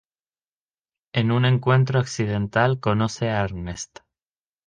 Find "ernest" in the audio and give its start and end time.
3.43-3.99